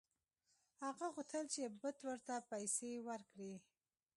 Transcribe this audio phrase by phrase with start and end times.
[0.83, 3.53] هغه غوښتل چې بت ورته پیسې ورکړي.